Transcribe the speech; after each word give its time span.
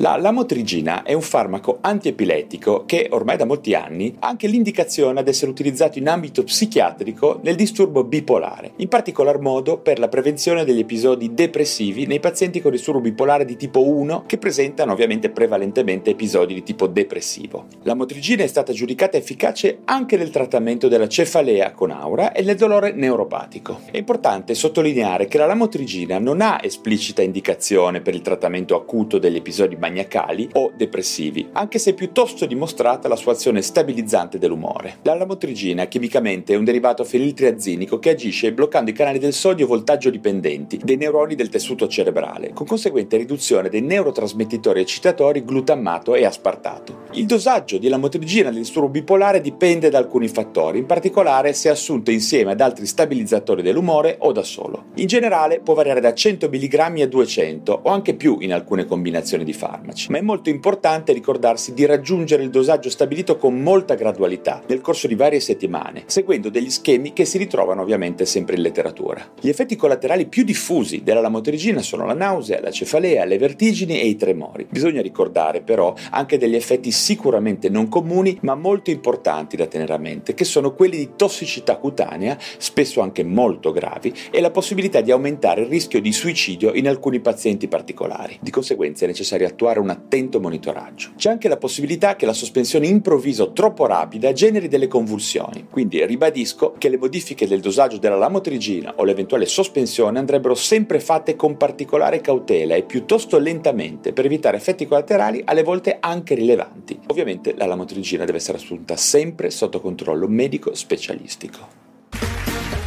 La 0.00 0.16
lamotrigina 0.16 1.02
è 1.02 1.12
un 1.12 1.22
farmaco 1.22 1.78
antiepiletico 1.80 2.84
che 2.86 3.08
ormai 3.10 3.36
da 3.36 3.44
molti 3.44 3.74
anni 3.74 4.14
ha 4.20 4.28
anche 4.28 4.46
l'indicazione 4.46 5.18
ad 5.18 5.26
essere 5.26 5.50
utilizzato 5.50 5.98
in 5.98 6.08
ambito 6.08 6.44
psichiatrico 6.44 7.40
nel 7.42 7.56
disturbo 7.56 8.04
bipolare, 8.04 8.74
in 8.76 8.86
particolar 8.86 9.40
modo 9.40 9.78
per 9.78 9.98
la 9.98 10.06
prevenzione 10.06 10.64
degli 10.64 10.78
episodi 10.78 11.34
depressivi 11.34 12.06
nei 12.06 12.20
pazienti 12.20 12.60
con 12.60 12.70
disturbo 12.70 13.00
bipolare 13.00 13.44
di 13.44 13.56
tipo 13.56 13.88
1 13.88 14.22
che 14.26 14.38
presentano 14.38 14.92
ovviamente 14.92 15.30
prevalentemente 15.30 16.10
episodi 16.10 16.54
di 16.54 16.62
tipo 16.62 16.86
depressivo. 16.86 17.66
La 17.82 17.94
motrigina 17.94 18.44
è 18.44 18.46
stata 18.46 18.72
giudicata 18.72 19.16
efficace 19.16 19.80
anche 19.84 20.16
nel 20.16 20.30
trattamento 20.30 20.86
della 20.86 21.08
cefalea 21.08 21.72
con 21.72 21.90
aura 21.90 22.30
e 22.30 22.42
nel 22.42 22.56
dolore 22.56 22.92
neuropatico. 22.92 23.80
È 23.90 23.96
importante 23.96 24.54
sottolineare 24.54 25.26
che 25.26 25.38
la 25.38 25.46
lamotrigina 25.46 26.20
non 26.20 26.40
ha 26.40 26.60
esplicita 26.62 27.20
indicazione 27.20 28.00
per 28.00 28.14
il 28.14 28.22
trattamento 28.22 28.76
acuto 28.76 29.18
degli 29.18 29.34
episodi 29.34 29.86
maniacali 29.88 30.48
o 30.52 30.70
depressivi, 30.74 31.48
anche 31.52 31.78
se 31.78 31.90
è 31.90 31.94
piuttosto 31.94 32.46
dimostrata 32.46 33.08
la 33.08 33.16
sua 33.16 33.32
azione 33.32 33.62
stabilizzante 33.62 34.38
dell'umore. 34.38 34.98
La 35.02 35.14
lamotrigina 35.14 35.86
chimicamente 35.86 36.52
è 36.52 36.56
un 36.56 36.64
derivato 36.64 37.04
feniltriazinico 37.04 37.98
che 37.98 38.10
agisce 38.10 38.52
bloccando 38.52 38.90
i 38.90 38.94
canali 38.94 39.18
del 39.18 39.32
sodio 39.32 39.66
voltaggio 39.66 40.10
dipendenti 40.10 40.80
dei 40.82 40.96
neuroni 40.96 41.34
del 41.34 41.48
tessuto 41.48 41.88
cerebrale, 41.88 42.52
con 42.52 42.66
conseguente 42.66 43.16
riduzione 43.16 43.68
dei 43.68 43.80
neurotrasmettitori 43.80 44.80
eccitatori 44.80 45.44
glutammato 45.44 46.14
e 46.14 46.24
aspartato. 46.24 47.06
Il 47.12 47.26
dosaggio 47.26 47.78
di 47.78 47.88
lamotrigina 47.88 48.50
nel 48.50 48.60
disturbo 48.60 48.88
bipolare 48.88 49.40
dipende 49.40 49.88
da 49.90 49.98
alcuni 49.98 50.28
fattori, 50.28 50.78
in 50.78 50.86
particolare 50.86 51.52
se 51.52 51.68
assunto 51.68 52.10
insieme 52.10 52.52
ad 52.52 52.60
altri 52.60 52.86
stabilizzatori 52.86 53.62
dell'umore 53.62 54.16
o 54.20 54.32
da 54.32 54.42
solo. 54.42 54.86
In 54.96 55.06
generale 55.06 55.60
può 55.60 55.74
variare 55.74 56.00
da 56.00 56.12
100 56.12 56.48
mg 56.48 57.00
a 57.00 57.06
200 57.06 57.80
o 57.84 57.90
anche 57.90 58.14
più 58.14 58.38
in 58.40 58.52
alcune 58.52 58.84
combinazioni 58.84 59.44
di 59.44 59.52
farmaci 59.52 59.77
farmaci, 59.78 60.10
ma 60.10 60.18
è 60.18 60.22
molto 60.22 60.48
importante 60.48 61.12
ricordarsi 61.12 61.72
di 61.72 61.86
raggiungere 61.86 62.42
il 62.42 62.50
dosaggio 62.50 62.90
stabilito 62.90 63.36
con 63.36 63.60
molta 63.60 63.94
gradualità 63.94 64.62
nel 64.66 64.80
corso 64.80 65.06
di 65.06 65.14
varie 65.14 65.40
settimane, 65.40 66.04
seguendo 66.06 66.50
degli 66.50 66.70
schemi 66.70 67.12
che 67.12 67.24
si 67.24 67.38
ritrovano 67.38 67.82
ovviamente 67.82 68.26
sempre 68.26 68.56
in 68.56 68.62
letteratura. 68.62 69.32
Gli 69.40 69.48
effetti 69.48 69.76
collaterali 69.76 70.26
più 70.26 70.44
diffusi 70.44 71.02
della 71.02 71.20
lamotrigina 71.20 71.80
sono 71.80 72.06
la 72.06 72.14
nausea, 72.14 72.60
la 72.60 72.70
cefalea, 72.70 73.24
le 73.24 73.38
vertigini 73.38 74.00
e 74.00 74.06
i 74.06 74.16
tremori. 74.16 74.66
Bisogna 74.68 75.00
ricordare 75.00 75.60
però 75.60 75.94
anche 76.10 76.38
degli 76.38 76.56
effetti 76.56 76.90
sicuramente 76.90 77.68
non 77.68 77.88
comuni, 77.88 78.38
ma 78.42 78.54
molto 78.54 78.90
importanti 78.90 79.56
da 79.56 79.66
tenere 79.66 79.94
a 79.94 79.98
mente, 79.98 80.34
che 80.34 80.44
sono 80.44 80.74
quelli 80.74 80.96
di 80.96 81.10
tossicità 81.16 81.76
cutanea, 81.76 82.36
spesso 82.58 83.00
anche 83.00 83.22
molto 83.22 83.70
gravi, 83.70 84.12
e 84.30 84.40
la 84.40 84.50
possibilità 84.50 85.00
di 85.00 85.10
aumentare 85.10 85.62
il 85.62 85.68
rischio 85.68 86.00
di 86.00 86.12
suicidio 86.12 86.72
in 86.74 86.88
alcuni 86.88 87.20
pazienti 87.20 87.68
particolari. 87.68 88.38
Di 88.40 88.50
conseguenza 88.50 89.04
è 89.04 89.08
necessario 89.08 89.46
attuare 89.46 89.57
effettuare 89.58 89.80
un 89.80 89.90
attento 89.90 90.38
monitoraggio. 90.38 91.10
C'è 91.16 91.30
anche 91.30 91.48
la 91.48 91.56
possibilità 91.56 92.14
che 92.14 92.26
la 92.26 92.32
sospensione 92.32 92.86
improvvisa 92.86 93.42
o 93.42 93.52
troppo 93.52 93.86
rapida 93.86 94.32
generi 94.32 94.68
delle 94.68 94.86
convulsioni, 94.86 95.66
quindi 95.68 96.04
ribadisco 96.06 96.74
che 96.78 96.88
le 96.88 96.96
modifiche 96.96 97.48
del 97.48 97.60
dosaggio 97.60 97.98
della 97.98 98.16
lamotrigina 98.16 98.94
o 98.96 99.04
l'eventuale 99.04 99.46
sospensione 99.46 100.20
andrebbero 100.20 100.54
sempre 100.54 101.00
fatte 101.00 101.34
con 101.34 101.56
particolare 101.56 102.20
cautela 102.20 102.76
e 102.76 102.84
piuttosto 102.84 103.38
lentamente 103.38 104.12
per 104.12 104.26
evitare 104.26 104.56
effetti 104.56 104.86
collaterali 104.86 105.42
alle 105.44 105.64
volte 105.64 105.96
anche 105.98 106.34
rilevanti. 106.34 107.00
Ovviamente 107.08 107.54
la 107.56 107.66
lamotrigina 107.66 108.24
deve 108.24 108.38
essere 108.38 108.58
assunta 108.58 108.96
sempre 108.96 109.50
sotto 109.50 109.80
controllo 109.80 110.28
medico 110.28 110.74
specialistico. 110.74 111.86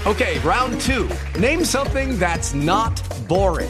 Ok, 0.04 0.40
round 0.44 0.82
2. 0.86 1.06
Name 1.40 1.64
something 1.64 2.18
that's 2.18 2.54
not 2.54 3.02
boring. 3.28 3.70